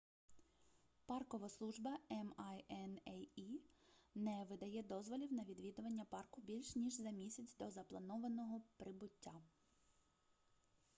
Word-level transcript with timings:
паркова 1.09 1.49
служба 1.49 1.97
minae 2.09 3.19
не 4.15 4.43
видає 4.49 4.83
дозволів 4.83 5.33
на 5.33 5.43
відвідування 5.43 6.05
парку 6.05 6.41
більш 6.41 6.75
ніж 6.75 6.93
за 6.93 7.11
місяць 7.11 7.55
до 7.57 7.71
запланованого 7.71 8.61
прибуття 8.77 9.33